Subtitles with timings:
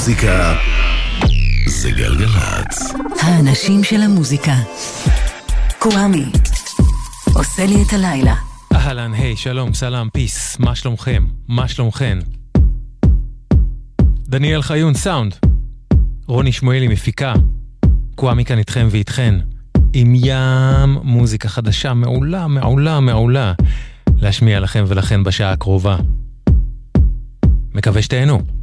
[0.00, 0.56] המוזיקה
[1.66, 2.94] זה גלגלצ.
[3.20, 4.54] האנשים של המוזיקה.
[5.78, 6.24] קוואמי.
[7.34, 8.34] עושה לי את הלילה.
[8.72, 11.26] אהלן, היי, שלום, סלאם, פיס, מה שלומכם?
[11.48, 12.18] מה שלומכן?
[14.28, 15.34] דניאל חיון, סאונד.
[16.26, 17.34] רוני שמואלי, מפיקה.
[18.14, 19.34] קוואמי כאן איתכם ואיתכן.
[19.92, 23.52] עם ים מוזיקה חדשה מעולה, מעולה, מעולה.
[24.16, 25.96] להשמיע לכם ולכן בשעה הקרובה.
[27.74, 28.59] מקווה שתהנו.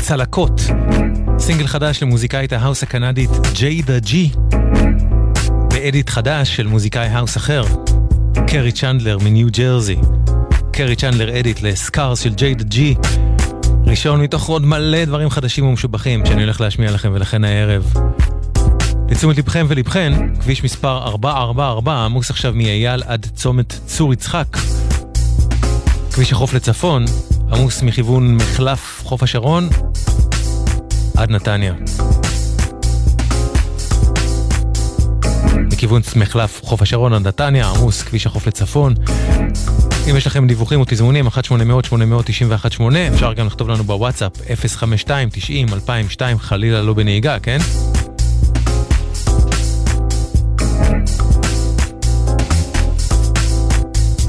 [0.00, 0.60] צלקות,
[1.38, 4.30] סינגל חדש למוזיקאית ההאוס הקנדית ג'יידה ג'י,
[5.68, 7.64] ב edit חדש של מוזיקאי האוס אחר,
[8.46, 9.96] קרי צ'נדלר מניו ג'רזי.
[10.72, 12.94] קרי צ'נדלר edit ל Scars של ג'יידה ג'י,
[13.86, 17.92] ראשון מתוך עוד מלא דברים חדשים ומשובחים שאני הולך להשמיע לכם ולכן הערב.
[19.08, 24.56] לתשומת לבכם ולבכן, כביש מספר 444 עמוס עכשיו מאייל עד צומת צור יצחק.
[26.12, 27.04] כביש החוף לצפון
[27.52, 29.68] עמוס מכיוון מחלף חוף השרון
[31.16, 31.74] עד נתניה.
[35.72, 38.94] מכיוון מחלף חוף השרון עד נתניה, עמוס כביש החוף לצפון.
[40.10, 41.32] אם יש לכם דיווחים או תזמונים, 1-800-891-8,
[43.14, 44.32] אפשר גם לכתוב לנו בוואטסאפ
[45.06, 47.58] 052-90-2002, חלילה לא בנהיגה, כן?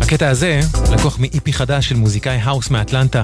[0.03, 0.59] הקטע הזה
[0.91, 3.23] לקוח מאיפי חדש של מוזיקאי האוס מאטלנטה,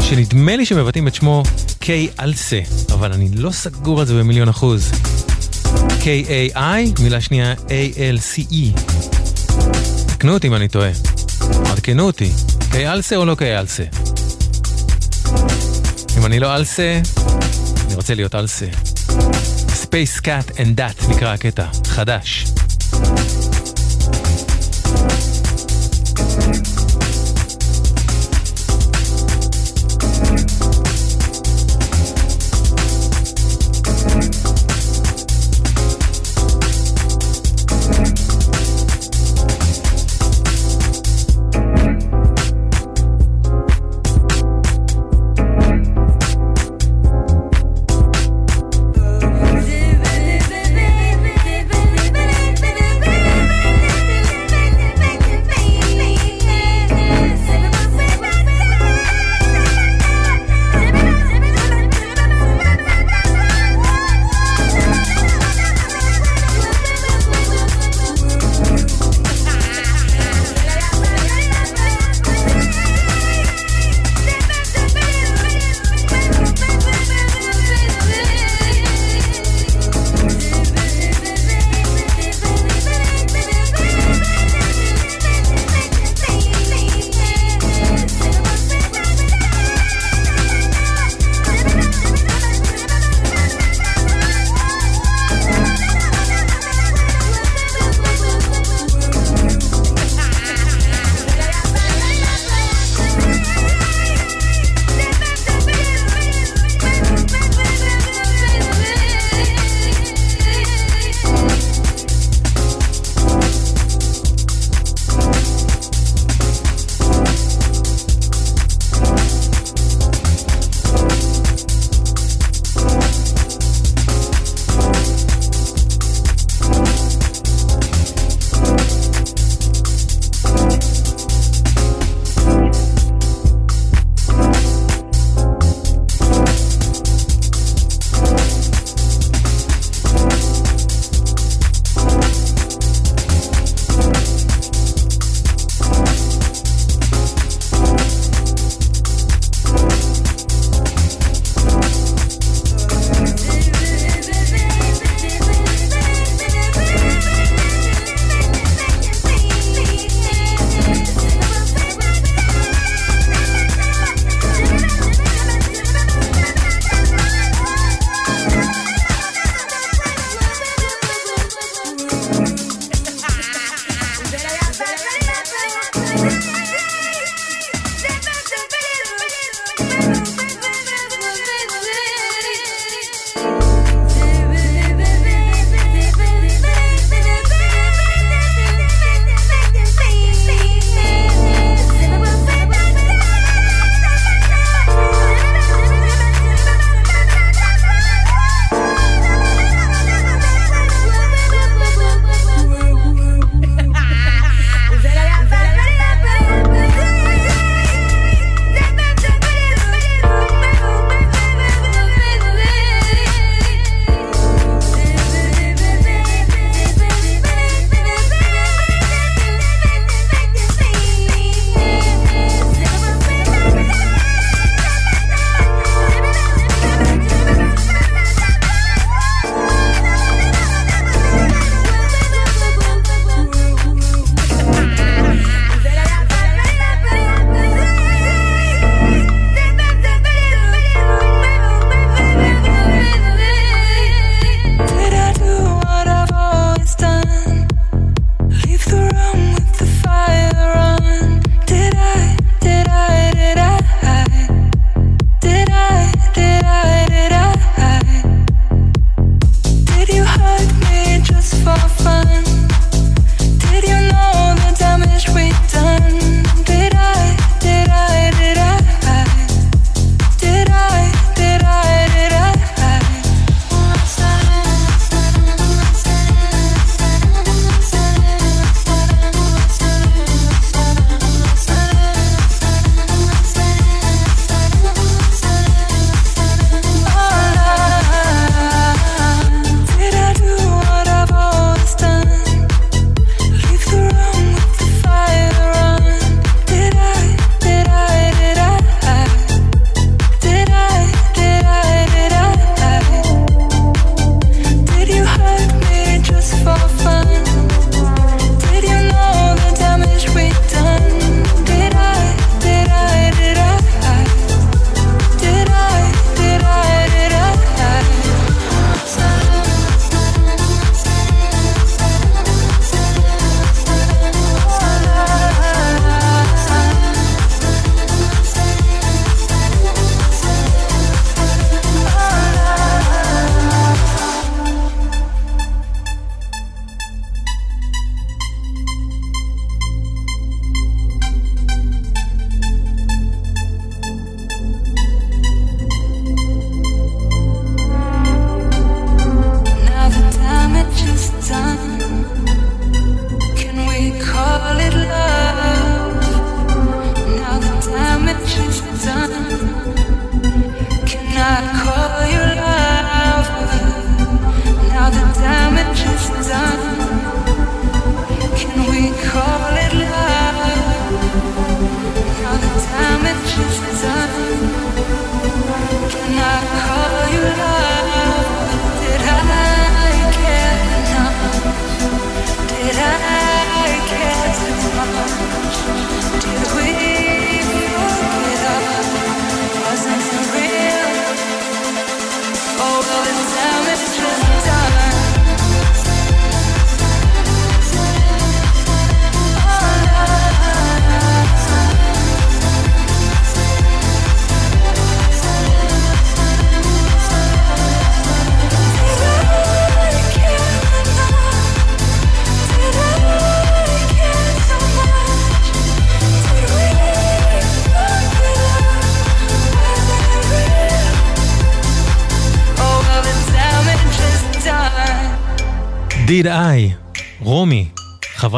[0.00, 1.42] שנדמה לי שמבטאים את שמו
[1.78, 2.60] קיי אלסה,
[2.92, 4.90] אבל אני לא סגור על זה במיליון אחוז.
[5.74, 8.80] K-A-I, מילה שנייה A-L-C-E.
[10.06, 10.90] תקנו אותי אם אני טועה.
[11.70, 12.30] עדכנו אותי,
[12.70, 13.84] קיי אלסה או לא קיי אלסה?
[16.18, 17.00] אם אני לא אלסה,
[17.86, 18.66] אני רוצה להיות אלסה.
[19.82, 22.46] Space Cat and That נקרא הקטע, חדש.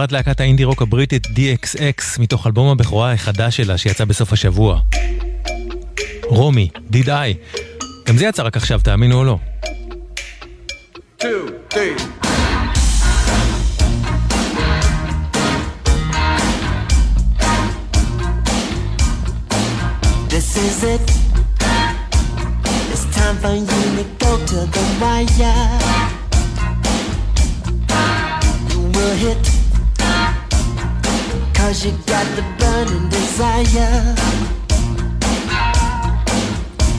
[0.06, 4.80] חברת להקת האינדי רוק הבריטית DXX מתוך אלבום הבכורה החדש שלה שיצא בסוף השבוע.
[6.24, 7.56] רומי, Did I.
[8.08, 9.38] גם זה יצא רק עכשיו, תאמינו או לא.
[11.20, 11.26] Two.
[20.28, 21.06] This is it.
[22.92, 25.56] It's time for you to go to the wire.
[28.70, 29.55] You will hit.
[31.56, 34.14] Cause you got the burning desire.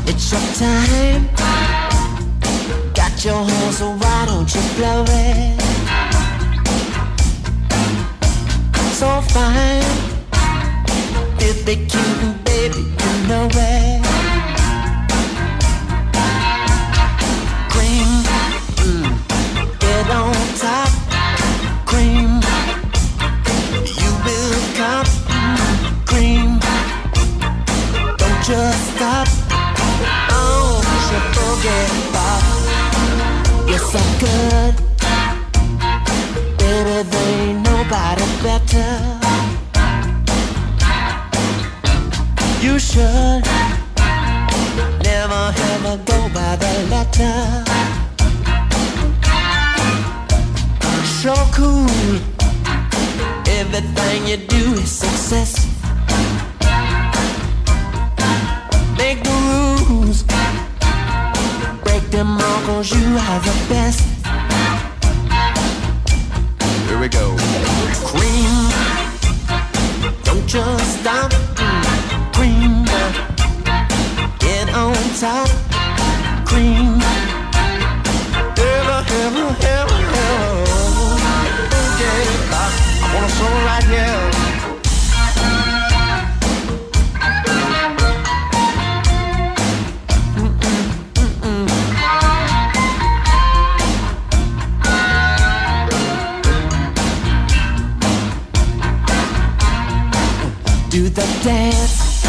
[0.06, 1.30] It's your time.
[2.94, 5.62] Got your horn, so why don't you blow it?
[9.00, 9.84] So fine.
[11.40, 14.07] If they cute baby, you know it.
[42.98, 43.47] 这。
[101.18, 102.24] The dance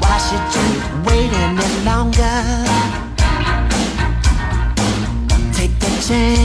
[0.00, 0.68] Why should you
[1.06, 2.36] wait any longer?
[5.52, 6.37] Take the chance.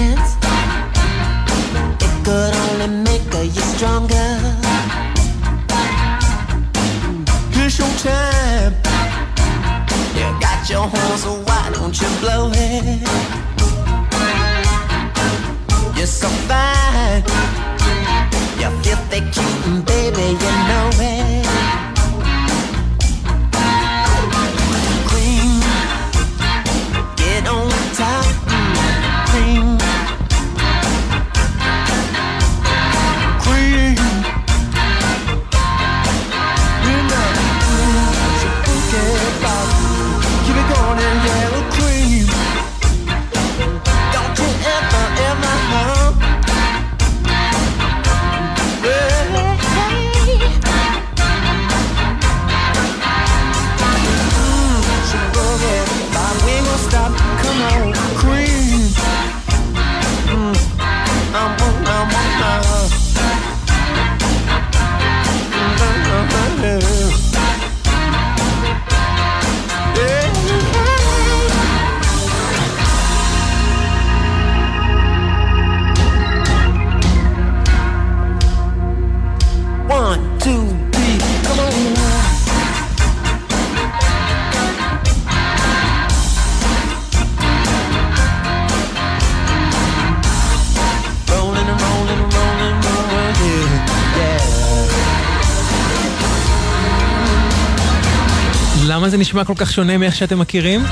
[99.09, 100.83] זה נשמע כל כך שונה מאיך שאתם מכירים?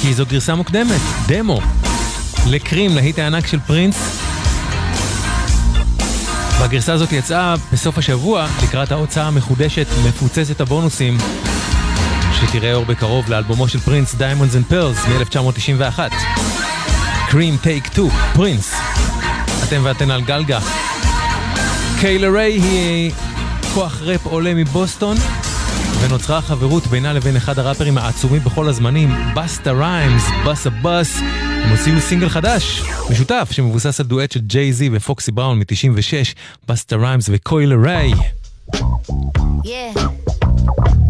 [0.00, 1.60] כי זו גרסה מוקדמת, דמו.
[2.46, 3.96] לקרים, להיט הענק של פרינס.
[6.60, 11.18] והגרסה הזאת יצאה בסוף השבוע לקראת ההוצאה המחודשת, מפוצצת הבונוסים,
[12.40, 15.98] שתראה אור בקרוב לאלבומו של פרינס, Diamonds and Pearls מ-1991.
[17.30, 18.74] קרים טייק 2, פרינס.
[19.64, 20.58] אתם ואתן על גלגה.
[22.00, 23.12] קיילה ריי היא
[23.74, 25.16] כוח ראפ עולה מבוסטון.
[26.00, 31.20] ונוצרה חברות בינה לבין אחד הראפרים העצומים בכל הזמנים, בסטה ריימס, באסה בס.
[31.64, 36.34] הם הוציאו סינגל חדש, משותף, שמבוסס על דואט של ג'יי זי ופוקסי בראון מ-96,
[36.68, 38.12] בסטה ריימס וקוילה ריי.
[39.64, 41.07] Yeah.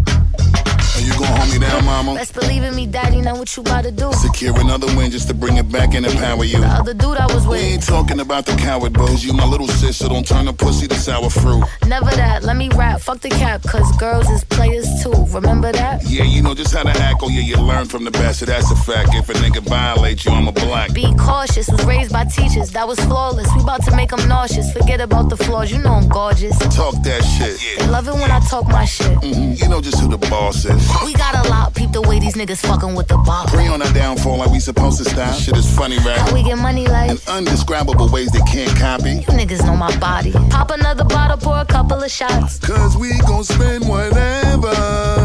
[0.98, 2.14] Are you gonna hold me down, mama?
[2.16, 4.12] Best believe in me, daddy, know what you about to do.
[4.14, 6.58] Secure another win just to bring it back and empower you.
[6.58, 7.60] The other dude I was with.
[7.60, 9.24] We ain't talking about the coward bros.
[9.24, 11.62] You my little sister, don't turn the pussy to sour fruit.
[11.86, 15.12] Never that, let me rap, fuck the cap, cause girls is players too.
[15.28, 16.02] Remember that?
[16.04, 17.20] Yeah, you know just how to act.
[17.22, 18.40] Oh yeah, you learn from the best.
[18.40, 19.10] So that's a fact.
[19.14, 20.92] If a nigga violate you, I'm a black.
[20.94, 23.46] Be cautious, was raised by teachers, that was flawless.
[23.54, 26.58] We about to make them nauseous, forget about the flaws, you know I'm gorgeous.
[26.74, 27.78] Talk that shit.
[27.78, 29.16] They love it when I talk my shit.
[29.18, 30.87] Mhm, You know just who the boss is.
[31.04, 33.46] We got a lot, peep the way these niggas fucking with the bar.
[33.46, 35.34] Pre on our downfall like we supposed to stop.
[35.34, 36.32] Shit is funny, How right?
[36.32, 39.12] we get money like In undescribable ways they can't copy.
[39.12, 40.32] you niggas know my body.
[40.50, 42.58] Pop another bottle, pour a couple of shots.
[42.58, 44.72] Cause we gon' spend whatever.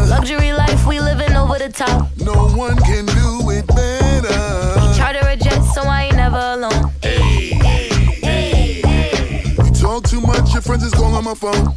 [0.08, 2.08] Luxury life, we living over the top.
[2.18, 4.80] No one can do it better.
[4.80, 6.92] We Charter a jet, so I ain't never alone.
[7.02, 7.88] Hey, hey,
[8.22, 9.54] hey, hey.
[9.58, 11.74] If you talk too much, your friends is calling on my phone.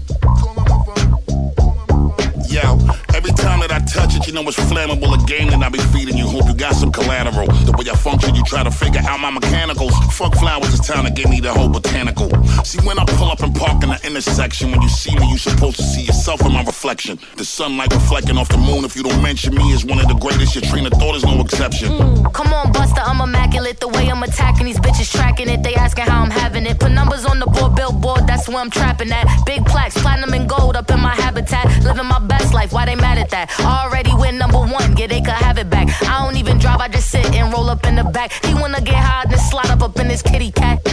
[4.27, 5.15] You know it's flammable.
[5.15, 6.27] A game that I be feeding you.
[6.27, 7.47] Hope you got some collateral.
[7.47, 9.93] The way I function, you try to figure out my mechanicals.
[10.13, 12.29] Fuck flowers, it's time to give me the whole botanical.
[12.63, 15.37] See, when I pull up and park in the intersection, when you see me, you
[15.37, 17.17] supposed to see yourself in my reflection.
[17.37, 20.15] The sunlight reflecting off the moon, if you don't mention me, is one of the
[20.15, 20.55] greatest.
[20.55, 21.89] Your train of thought is no exception.
[21.89, 23.79] Mm, come on, Buster, I'm immaculate.
[23.79, 25.63] The way I'm attacking these bitches, tracking it.
[25.63, 26.79] They asking how I'm having it.
[26.79, 29.25] Put numbers on the board, billboard, that's where I'm trapping at.
[29.45, 31.65] Big plaques, platinum and gold up in my habitat.
[31.83, 33.47] Living my best life, why they mad at that?
[33.61, 35.87] Already win number one, yeah, they could have it back.
[36.03, 38.31] I don't even drive, I just sit and roll up in the back.
[38.45, 40.83] He wanna get high, then slide up up in his kitty cat.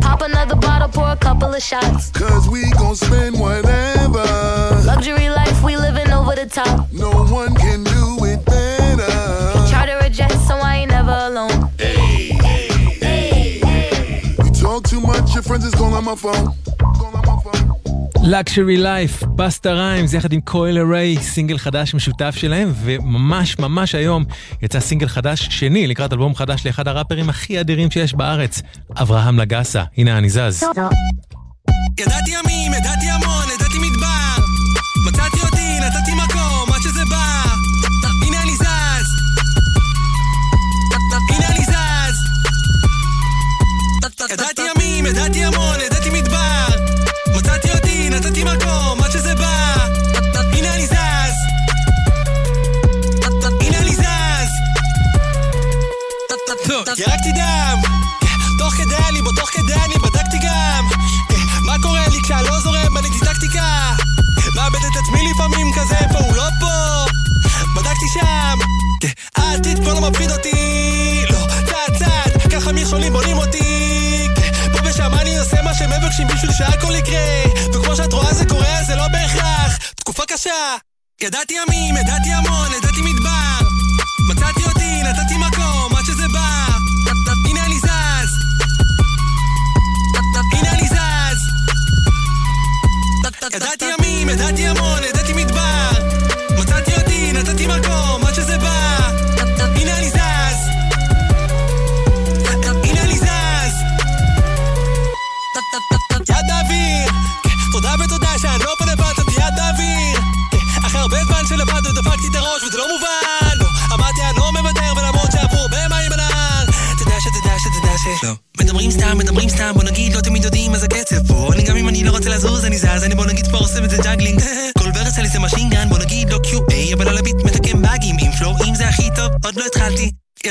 [0.00, 2.10] Pop another bottle, pour a couple of shots.
[2.10, 4.24] Cause we gon' spend whatever.
[4.84, 6.90] Luxury life, we living over the top.
[6.92, 9.70] No one can do it better.
[9.70, 11.70] Charter a jet, so I ain't never alone.
[11.78, 12.68] Hey, hey,
[13.00, 14.34] hey, hey.
[14.44, 16.54] You talk too much, your friends is calling on my phone.
[18.22, 24.24] Luxury Life, בסטה ריימס, יחד עם קויל אריי, סינגל חדש משותף שלהם, וממש ממש היום
[24.62, 28.62] יצא סינגל חדש שני לקראת אלבום חדש לאחד הראפרים הכי אדירים שיש בארץ,
[28.96, 29.82] אברהם לגסה.
[29.96, 30.64] הנה אני זז.
[32.00, 34.44] ידעתי ימים, ידעתי המון, ידעתי מדבר
[35.06, 37.44] מצאתי אותי, נתתי מקום, עד שזה בא
[38.26, 39.06] הנה אני זז
[41.30, 42.16] הנה אני זז
[44.30, 45.91] ידעתי ימים, ידעתי המון,
[56.98, 57.78] ירקתי דם.
[58.58, 60.88] תוך כדי אני בו, תוך כדי אני בדקתי גם.
[61.66, 63.92] מה קורה לי כשאני לא זורם, בניתי טקטיקה
[64.56, 67.04] מאבד את עצמי לפעמים כזה, פה הוא לא פה.
[67.74, 68.58] בדקתי שם.
[69.36, 71.24] העתיד כבר לא מפחיד אותי.
[71.30, 74.28] לא, צעד צעד, ככה מכשולים בונים אותי.
[74.72, 77.42] פה ושם אני עושה מה שהם מבקשים בשביל שהכל יקרה.
[77.74, 79.76] וכמו שאת רואה זה קורה, זה לא בהכרח.
[79.96, 80.76] תקופה קשה.
[81.22, 82.91] ידעתי ימים, ידעתי המון, ידעתי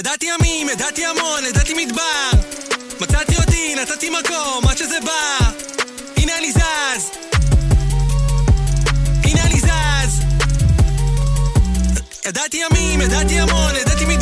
[0.01, 2.29] ידעתי ימים, ידעתי המון, ידעתי מדבר.
[3.01, 5.49] מצאתי אותי, נתתי מקום, עד שזה בא.
[6.17, 7.11] הנה אני זז.
[9.23, 10.21] הנה אני זז.
[12.25, 14.20] ידעתי ימים, ידעתי המון, ידעתי מדבר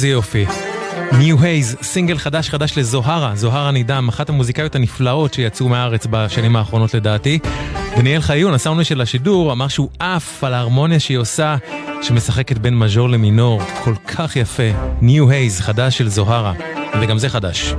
[0.00, 0.46] איזה יופי.
[1.18, 6.94] ניו הייז, סינגל חדש חדש לזוהרה, זוהרה נידם, אחת המוזיקאיות הנפלאות שיצאו מהארץ בשנים האחרונות
[6.94, 7.38] לדעתי.
[7.96, 11.56] דניאל חיון, הסאונד של השידור, אמר שהוא עף על ההרמוניה שהיא עושה,
[12.02, 14.70] שמשחקת בין מז'ור למינור, כל כך יפה.
[15.00, 16.52] ניו הייז, חדש של זוהרה,
[17.00, 17.74] וגם זה חדש.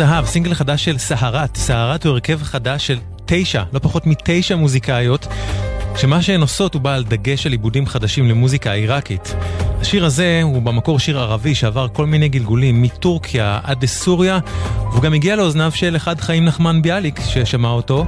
[0.00, 1.56] זהב, סינגל חדש של סהרת.
[1.56, 5.26] סהרת הוא הרכב חדש של תשע, לא פחות מתשע מוזיקאיות,
[5.96, 9.34] שמה שהן עושות הוא בעל דגש על עיבודים חדשים למוזיקה העיראקית.
[9.80, 14.38] השיר הזה הוא במקור שיר ערבי שעבר כל מיני גלגולים מטורקיה עד לסוריה,
[14.90, 18.06] והוא גם הגיע לאוזניו של אחד חיים נחמן ביאליק ששמע אותו,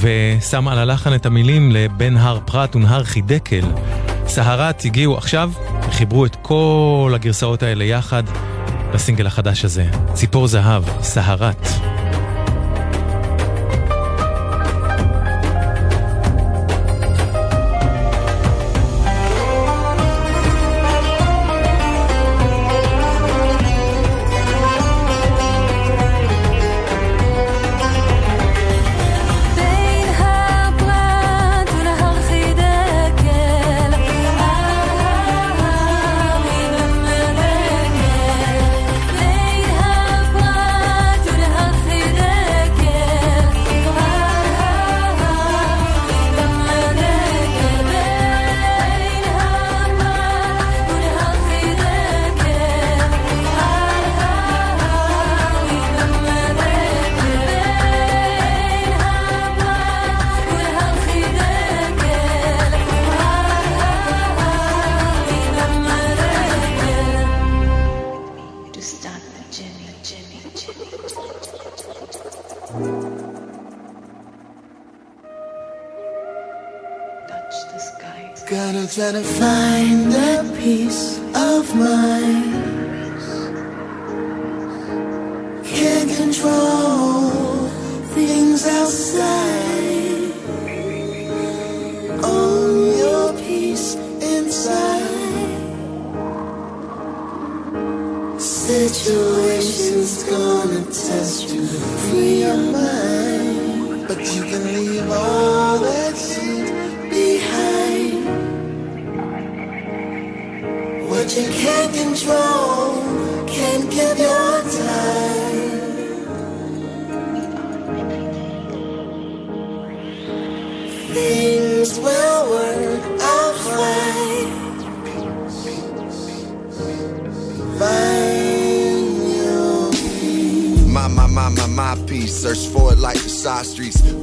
[0.00, 3.64] ושם על הלחן את המילים ל"בין הר פרת ונהר חידקל".
[4.26, 5.52] סהרת הגיעו עכשיו,
[5.90, 8.22] חיברו את כל הגרסאות האלה יחד
[8.94, 11.87] לסינגל החדש הזה, ציפור זהב, סהרת.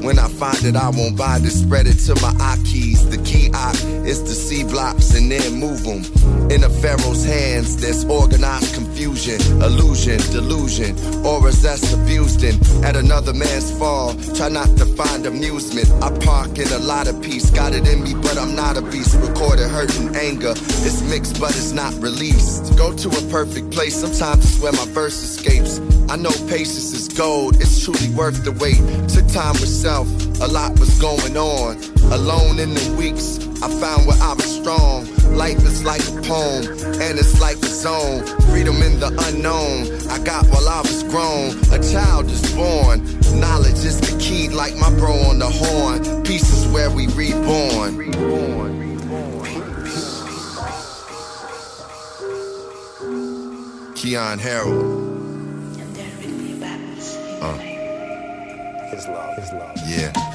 [0.01, 3.07] That I find it, I won't buy to spread it to my eye keys.
[3.09, 3.71] The key I
[4.05, 6.03] is to see blocks and then move them.
[6.51, 12.55] In a pharaoh's hands, there's organized confusion, illusion, delusion, auras that's abused in.
[12.83, 15.89] At another man's fall, try not to find amusement.
[16.03, 18.81] I park in a lot of peace, got it in me, but I'm not a
[18.81, 19.15] beast.
[19.15, 22.77] Recorded hurt and anger, it's mixed, but it's not released.
[22.77, 25.79] Go to a perfect place, sometimes it's where my verse escapes.
[26.09, 28.77] I know patience is gold, it's truly worth the wait.
[29.09, 30.07] Took time with self,
[30.41, 31.77] a lot was going on.
[32.11, 35.05] Alone in the weeks, I found where I was strong.
[35.37, 36.65] Life is like a poem,
[37.05, 38.25] and it's like a zone.
[38.49, 41.49] Freedom in the unknown, I got while I was grown.
[41.71, 42.97] A child is born,
[43.39, 46.23] knowledge is the key, like my bro on the horn.
[46.23, 47.95] Peace is where we reborn.
[47.95, 48.73] reborn.
[53.93, 55.15] Keon Harold.
[58.95, 59.35] His love.
[59.35, 59.77] His love.
[59.85, 60.34] Yeah.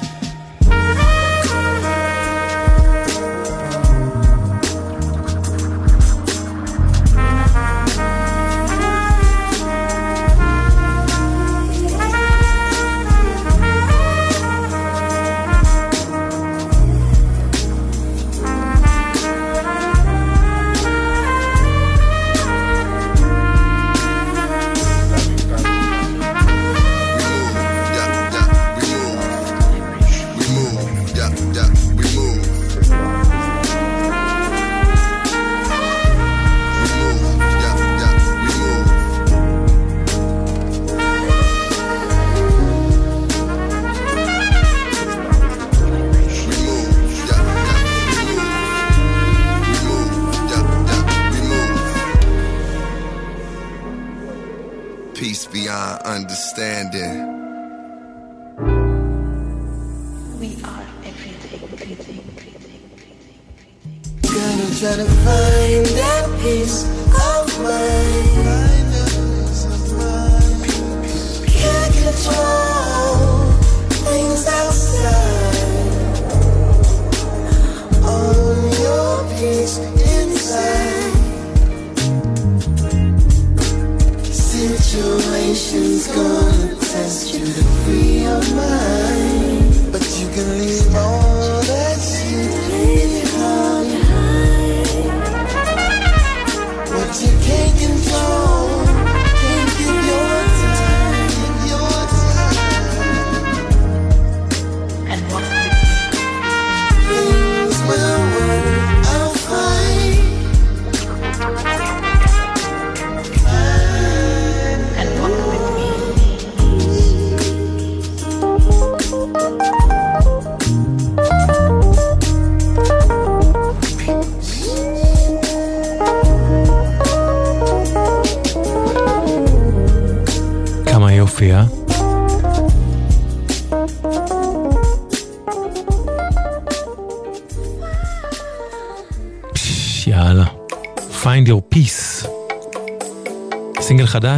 [56.11, 57.30] understanding.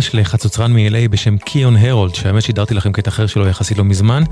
[0.04, 4.24] חדש לחצוצרן מ-LA בשם קיון הרולד, שהאמת שידרתי לכם קטע אחר שלו יחסית לא מזמן.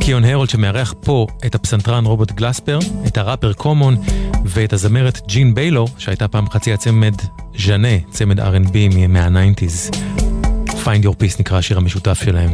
[0.00, 3.96] קיון הרולד שמארח פה את הפסנתרן רוברט גלספר, את הראפר קומון
[4.44, 7.14] ואת הזמרת ג'ין ביילו, שהייתה פעם חצי הצמד
[7.58, 9.96] ז'נה, צמד R&B מה-90's.
[10.68, 12.50] Find Your Peace נקרא השיר המשותף שלהם.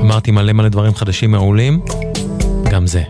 [0.00, 1.80] אמרתי מלא מלא דברים חדשים מעולים,
[2.70, 3.02] גם זה.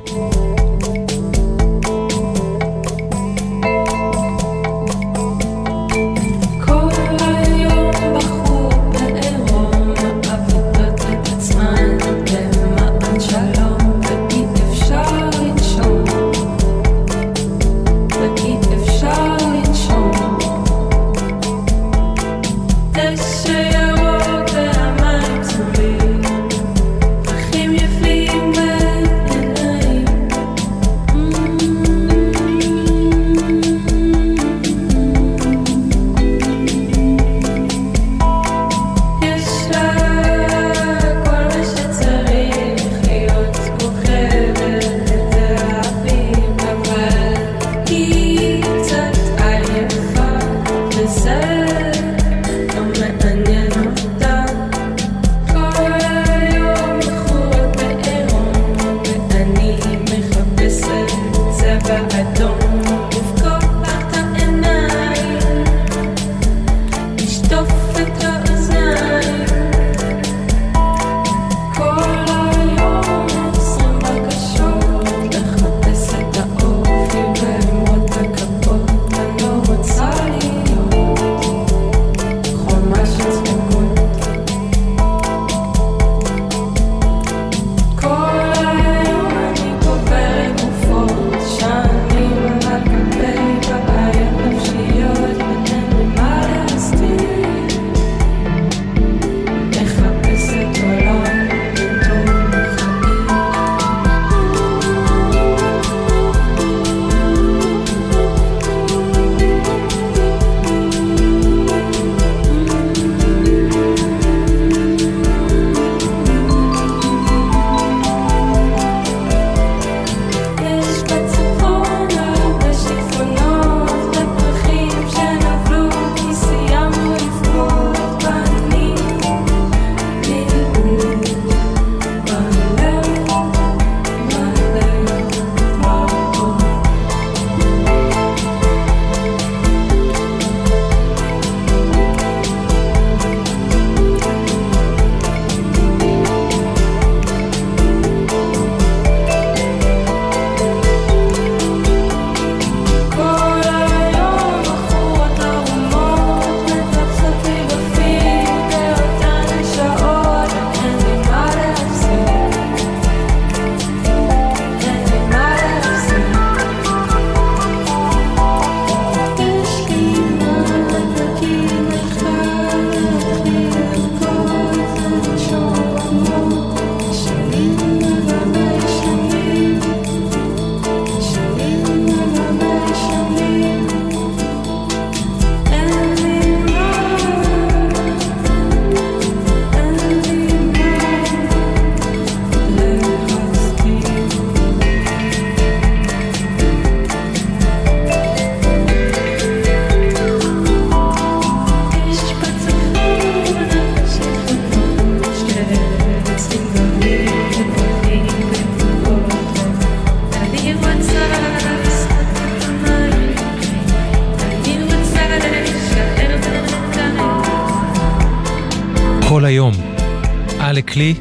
[220.99, 221.15] כלי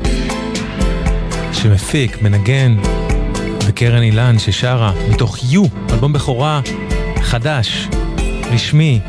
[1.54, 2.76] שמפיק, מנגן,
[3.68, 6.62] וקרן אילן ששרה מתוך יו, אלבום בכורה
[7.22, 7.88] חדש,
[8.52, 9.00] רשמי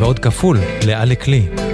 [0.00, 1.65] ועוד כפול, לאלק לי.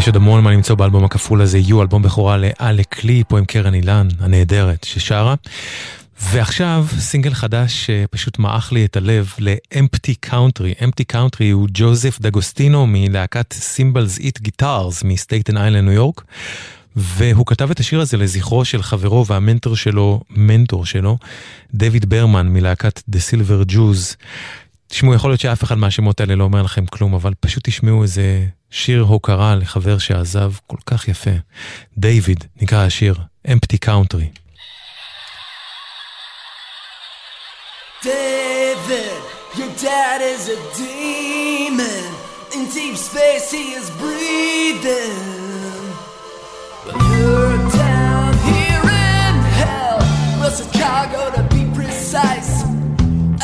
[0.00, 3.44] יש עוד המון מה למצוא באלבום הכפול הזה, יהיו אלבום בכורה לאלק לי, פה עם
[3.44, 5.34] קרן אילן הנהדרת ששרה.
[6.20, 10.82] ועכשיו סינגל חדש שפשוט מעך לי את הלב ל-Empty Country.
[10.82, 16.22] Empty Country הוא ג'וזף דגוסטינו מלהקת Cymbals Eat Guitars מסטייטן איילנד ניו יורק.
[16.96, 21.18] והוא כתב את השיר הזה לזכרו של חברו והמנטור שלו, מנטור שלו,
[21.74, 24.16] דויד ברמן מלהקת The Silver Jews.
[24.90, 28.46] תשמעו, יכול להיות שאף אחד מהשמות האלה לא אומר לכם כלום, אבל פשוט תשמעו איזה
[28.70, 31.30] שיר הוקרה לחבר שעזב כל כך יפה.
[31.98, 33.14] דיוויד, נקרא השיר,
[33.48, 34.26] Empty Country.
[38.02, 39.20] David,
[39.58, 42.10] your dad is a demon.
[42.54, 45.20] In deep space, he is breathing.
[46.86, 48.84] But you're down here
[49.14, 49.98] in hell,
[50.38, 52.52] well, Chicago to be precise.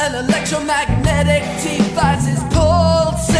[0.04, 3.36] An electromagnetic device is pulsing.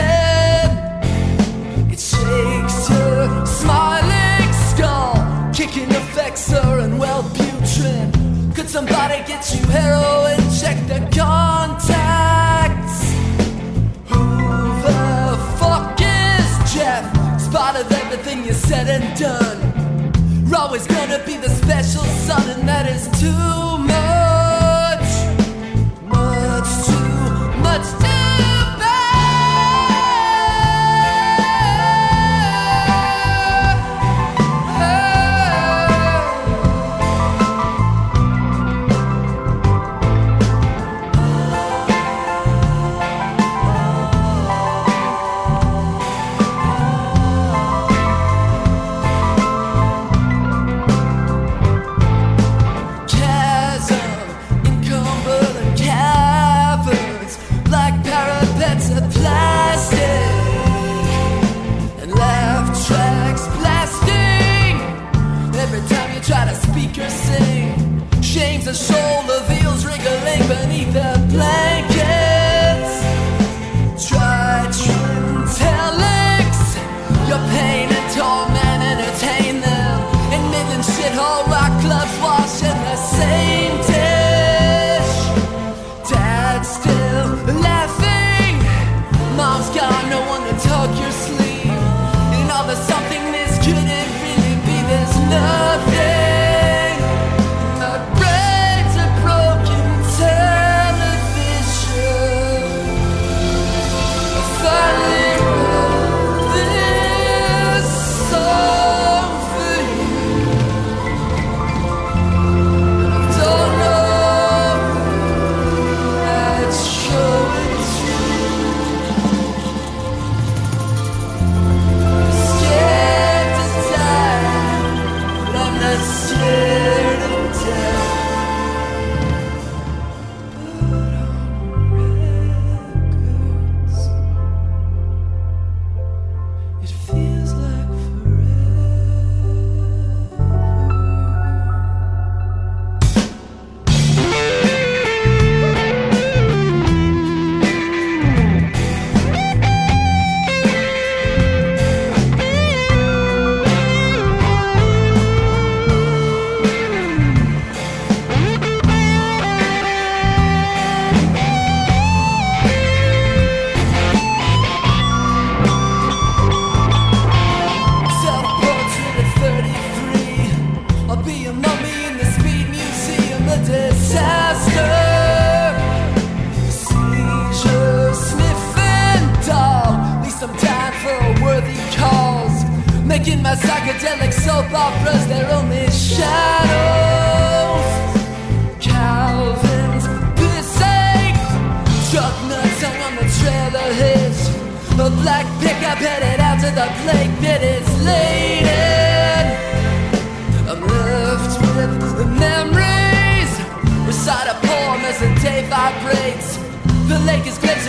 [1.93, 5.15] It shakes your smiling skull.
[5.53, 8.55] Kicking effects are and Wellbutrin.
[8.55, 10.39] Could somebody get you heroin?
[10.61, 12.99] Check the contacts.
[14.11, 14.25] Who
[14.87, 17.05] the fuck is Jeff?
[17.41, 19.59] Spot of everything you said and done.
[20.47, 24.06] You're always gonna be the special son, and that is too much.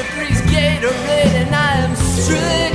[0.03, 2.66] Freeze Gatorade, and I am stricken.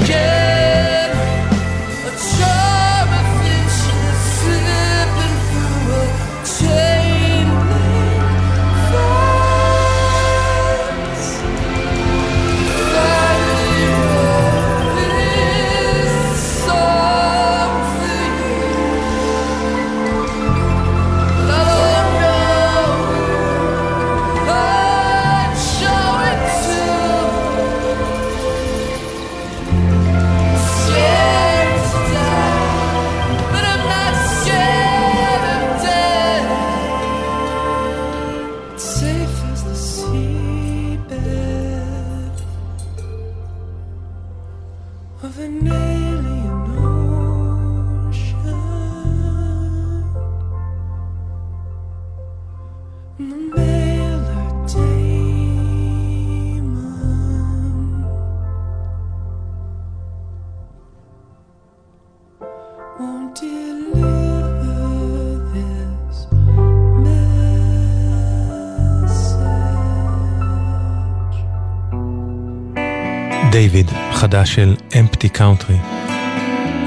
[74.22, 75.76] חדש של Empty Country.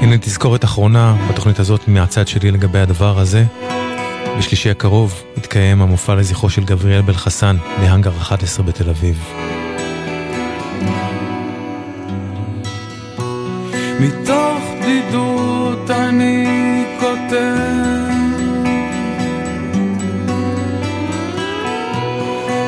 [0.02, 3.44] הנה תזכורת אחרונה בתוכנית הזאת מהצד שלי לגבי הדבר הזה.
[4.38, 9.32] בשלישי הקרוב יתקיים המופע לזכרו של גבריאל בלחסן בהאנגר 11 בתל אביב.
[14.00, 16.46] מתוך בדידות אני
[17.00, 18.06] כותב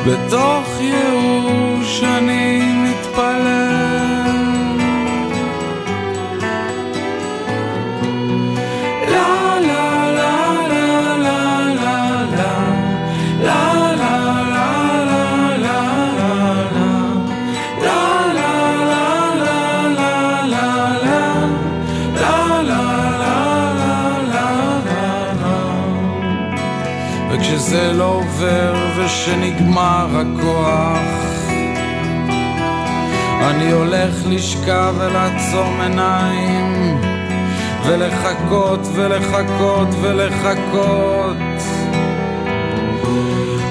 [0.05, 2.38] בתוך ייאוש אני
[34.31, 37.01] לשכב ולעצום עיניים
[37.85, 41.37] ולחכות ולחכות ולחכות.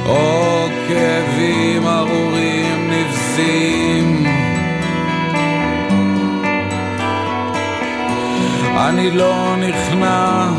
[0.06, 4.26] או כאבים ארורים נבזים.
[8.76, 10.50] אני לא נכנע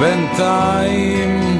[0.00, 1.51] בינתיים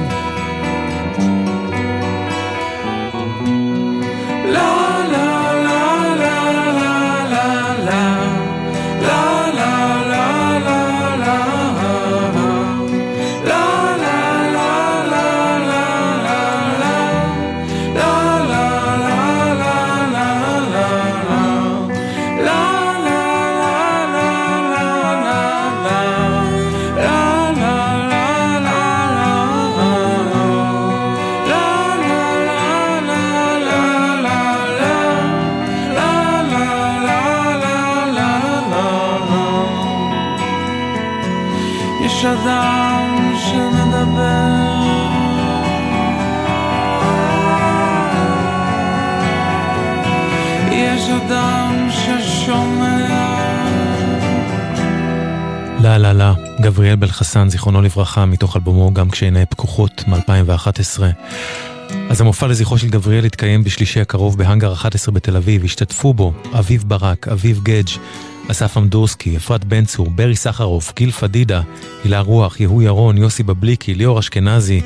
[55.83, 61.01] לה לה לה, גבריאל בלחסן, זיכרונו לברכה, מתוך אלבומו גם כשעיני פקוחות מ-2011.
[62.09, 65.63] אז המופע לזכרו של גבריאל יתקיים בשלישי הקרוב בהאנגר 11 בתל אביב.
[65.63, 67.89] השתתפו בו אביב ברק, אביב גדג',
[68.51, 71.61] אסף אמדורסקי, אפרת בן צור, ברי סחרוף, גיל פדידה,
[72.03, 74.81] הילה רוח, יהוא ירון, יוסי בבליקי, ליאור אשכנזי,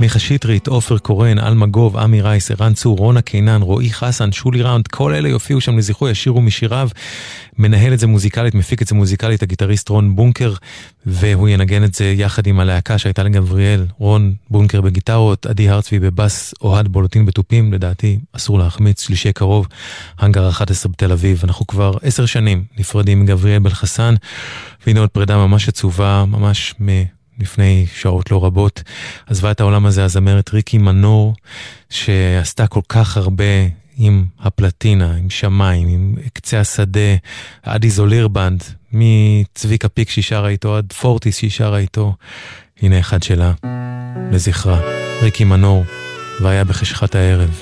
[0.00, 4.62] מיכה שטרית, עופר קורן, אלמה גוב, עמי רייס, ערן צור, רונה קינן, רועי חסן, שולי
[4.62, 6.88] ראונד, כל אלה יופיעו שם לזכרו, ישירו משיריו.
[7.58, 10.54] מנהל את זה מוזיקלית, מפיק את זה מוזיקלית, הגיטריסט רון בונקר,
[11.06, 16.54] והוא ינגן את זה יחד עם הלהקה שהייתה לגבריאל, רון בונקר בגיטרות, עדי הרצבי בבאס,
[16.62, 19.68] אוהד בולוטין בתופים, לדעתי אסור להחמיץ, שלישי קרוב,
[20.18, 21.40] האנגר 11 בתל אביב.
[21.44, 24.14] אנחנו כבר עשר שנים נפרדים מגבריאל בלחסן,
[24.86, 26.88] והנה עוד פרידה ממש עצובה, ממש מ...
[27.40, 28.82] לפני שעות לא רבות.
[29.26, 31.34] עזבה את העולם הזה הזמרת ריקי מנור,
[31.90, 33.44] שעשתה כל כך הרבה
[33.96, 37.16] עם הפלטינה, עם שמיים, עם קצה השדה,
[37.62, 38.62] עד איזוליר בנד,
[38.92, 42.14] מצביקה פיק שהיא שרה איתו עד פורטיס שהיא שרה איתו.
[42.82, 43.52] הנה אחד שלה,
[44.32, 44.80] לזכרה,
[45.22, 45.84] ריקי מנור,
[46.40, 47.14] והיה בחשכת.
[47.14, 47.60] הערב,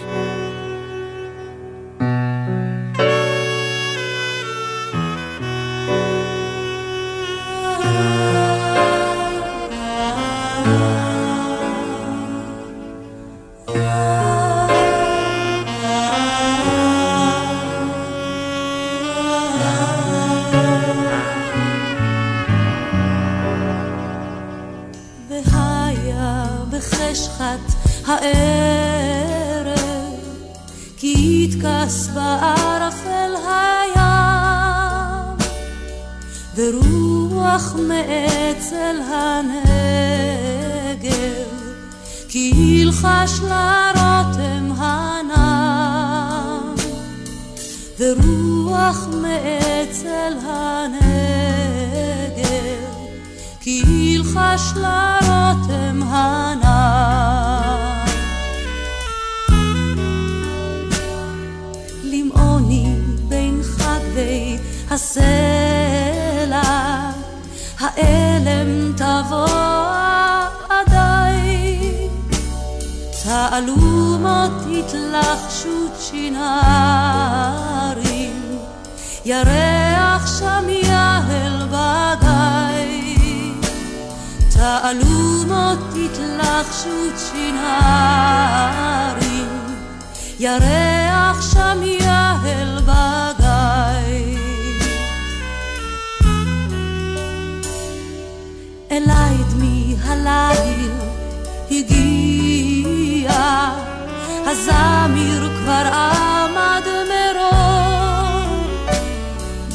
[31.39, 35.36] כי יתכס בערפל הים,
[36.57, 39.89] ורוח מאצל הנגב,
[42.28, 46.74] כי ילחש לרותם הנם,
[47.99, 50.99] ורוח מאצל הנגב,
[53.61, 56.67] כי ילחש לרותם הנם.
[64.99, 66.62] הסלע,
[67.80, 69.46] האלם תבוא
[70.68, 72.09] עדיי,
[73.24, 76.38] תעלומות התלחשות שינרים,
[79.24, 83.53] ירח שם יהל בגיא,
[84.55, 88.68] תעלומות התלחשות שינרים,
[90.38, 93.38] ירח שם יהל בגיא.
[98.99, 100.90] אליי דמי הליל
[101.70, 103.30] הגיע,
[104.46, 108.66] הזמיר כבר עמד מרום,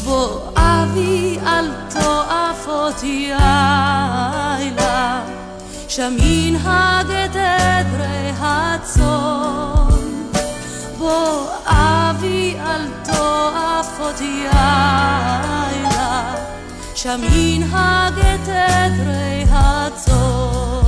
[0.04, 5.22] בוא אבי אל תועף אותי לילה,
[5.88, 10.24] שם ינהג את עדרי הצאן,
[10.98, 15.73] בוא אבי אל תועף אותי לילה.
[17.04, 20.83] שם ינהג את עדרי הצאן.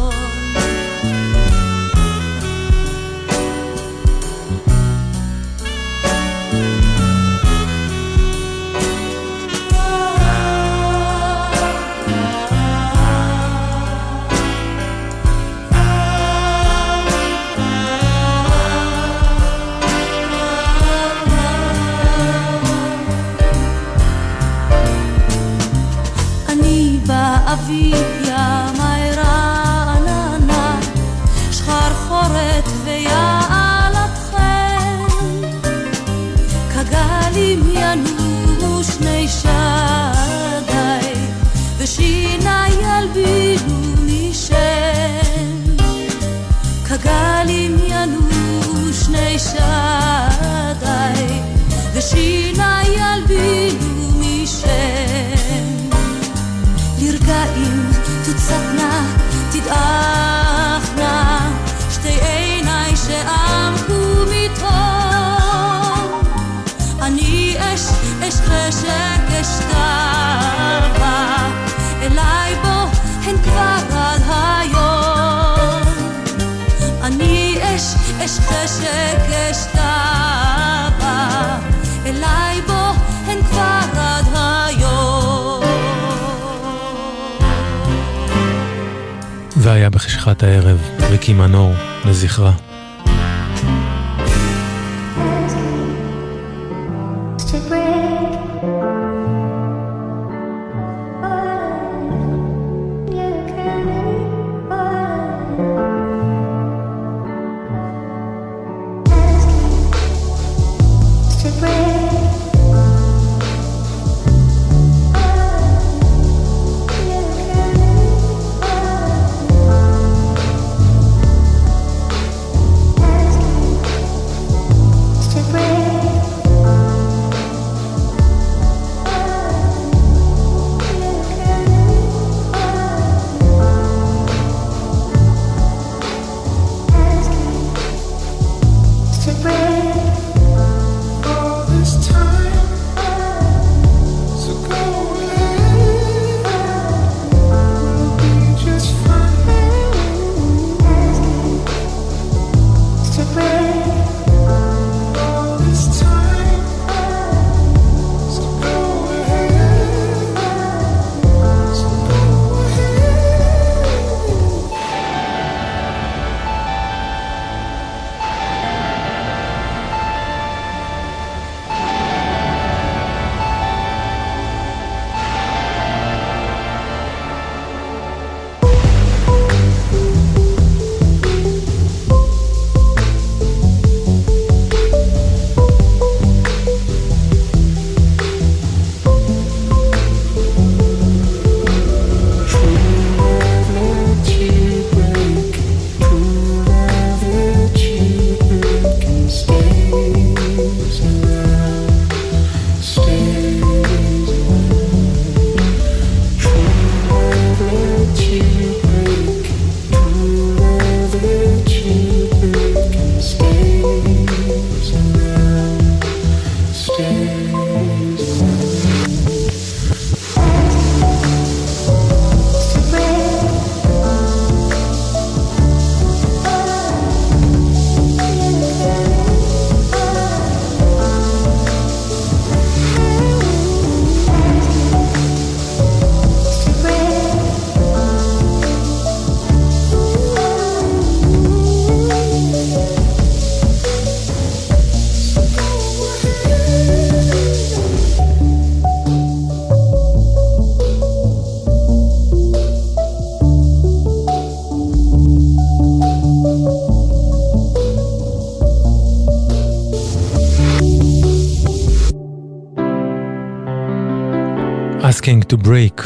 [265.26, 266.02] Asking to Break,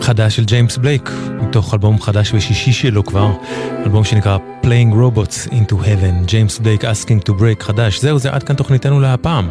[0.00, 1.10] חדש של ג'יימס בלייק,
[1.42, 3.30] מתוך אלבום חדש ושישי שלו כבר,
[3.86, 8.00] אלבום שנקרא Playing Robots into Heaven, ג'יימס בלייק Asking to Break חדש.
[8.00, 9.48] זהו, זה עד כאן תוכניתנו להפעם.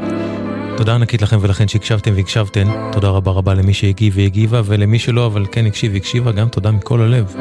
[0.78, 5.45] תודה ענקית לכם ולכן שהקשבתם והקשבתן, תודה רבה רבה למי שהגיב והגיבה, ולמי שלא אבל
[5.52, 7.36] כן הקשיב והקשיבה, גם תודה מכל הלב.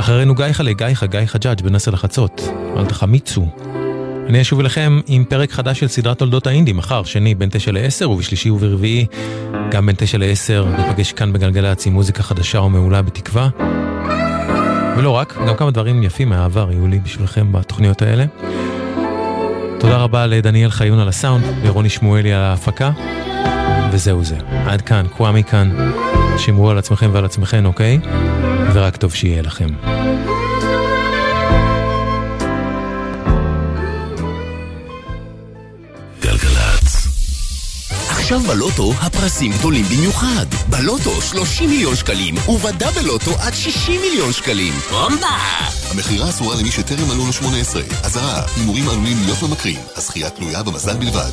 [0.00, 3.46] אחרינו גיא חלה, גיא חגי חג'אג' עשר לחצות, אל תחמיצו.
[4.28, 8.10] אני אשוב אליכם עם פרק חדש של סדרת תולדות האינדי, מחר, שני, בין תשע לעשר,
[8.10, 9.06] ובשלישי וברביעי,
[9.70, 13.48] גם בין תשע לעשר, נפגש כאן בגלגלצ עם מוזיקה חדשה ומעולה בתקווה.
[14.96, 18.24] ולא רק, גם כמה דברים יפים מהעבר יהיו לי בשבילכם בתוכניות האלה.
[19.80, 22.90] תודה רבה לדניאל חיון על הסאונד, לרוני שמואלי על ההפקה,
[23.92, 24.36] וזהו זה.
[24.66, 25.92] עד כאן, קוואמי כאן.
[26.38, 27.98] שמרו על עצמכם ועל עצמכם, אוקיי?
[28.72, 29.68] ורק טוב שיהיה לכם.
[38.24, 40.46] עכשיו בלוטו הפרסים גדולים במיוחד.
[40.70, 44.72] בלוטו 30 מיליון שקלים, ובדאבל לוטו עד 60 מיליון שקלים.
[44.90, 45.26] בומבה!
[45.90, 47.82] המכירה אסורה למי שטרם מלאו לו 18.
[48.04, 49.76] אזהרה, הימורים עלולים להיות ממכרים.
[49.96, 51.30] הזכייה תלויה במזל בלבד.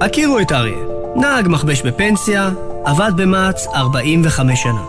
[0.00, 0.76] הכירו את אריה.
[1.16, 2.50] נהג מכבש בפנסיה,
[2.84, 4.82] עבד במע"צ 45 שנה.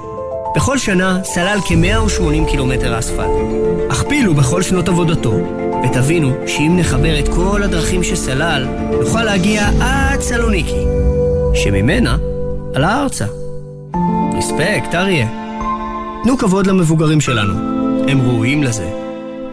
[0.56, 3.30] בכל שנה סלל כ-180 קילומטר אספלט.
[3.90, 5.34] הכפילו בכל שנות עבודתו,
[5.84, 8.68] ותבינו שאם נחבר את כל הדרכים שסלל,
[9.02, 11.03] נוכל להגיע עד סלוניקי,
[11.54, 12.18] שממנה
[12.76, 13.26] עלה ארצה.
[14.38, 15.28] רספקט, אריה.
[16.24, 17.54] תנו כבוד למבוגרים שלנו,
[18.08, 18.90] הם ראויים לזה.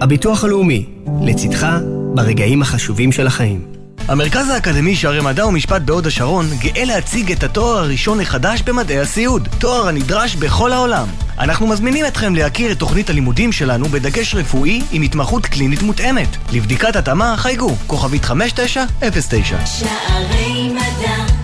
[0.01, 0.87] הביטוח הלאומי,
[1.23, 1.67] לצדך
[2.15, 3.61] ברגעים החשובים של החיים.
[4.09, 9.49] המרכז האקדמי שערי מדע ומשפט בהוד השרון גאה להציג את התואר הראשון החדש במדעי הסיעוד,
[9.59, 11.07] תואר הנדרש בכל העולם.
[11.39, 16.29] אנחנו מזמינים אתכם להכיר את תוכנית הלימודים שלנו בדגש רפואי עם התמחות קלינית מותאמת.
[16.53, 19.67] לבדיקת התאמה חייגו, כוכבית 5909.
[19.67, 21.40] שערי מדע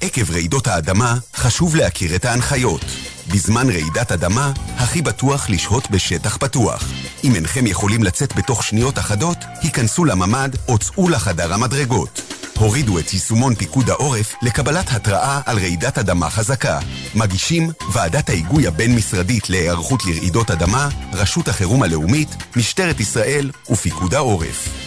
[0.00, 2.84] עקב רעידות האדמה, חשוב להכיר את ההנחיות.
[3.28, 6.84] בזמן רעידת אדמה, הכי בטוח לשהות בשטח פתוח.
[7.24, 12.20] אם אינכם יכולים לצאת בתוך שניות אחדות, היכנסו לממ"ד או צאו לחדר המדרגות.
[12.58, 16.78] הורידו את יישומון פיקוד העורף לקבלת התראה על רעידת אדמה חזקה.
[17.14, 24.81] מגישים ועדת ההיגוי הבין-משרדית להיערכות לרעידות אדמה, רשות החירום הלאומית, משטרת ישראל ופיקוד העורף.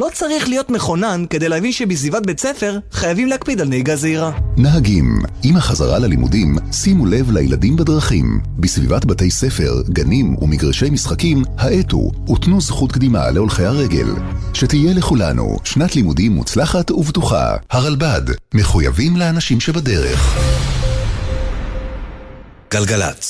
[0.00, 4.30] לא צריך להיות מכונן כדי להבין שבסביבת בית ספר חייבים להקפיד על נהיגה זהירה.
[4.56, 8.40] נהגים, עם החזרה ללימודים, שימו לב לילדים בדרכים.
[8.58, 14.08] בסביבת בתי ספר, גנים ומגרשי משחקים, האטו ותנו זכות קדימה להולכי הרגל.
[14.54, 17.56] שתהיה לכולנו שנת לימודים מוצלחת ובטוחה.
[17.70, 18.22] הרלב"ד,
[18.54, 20.38] מחויבים לאנשים שבדרך.
[22.70, 23.28] גלגלצ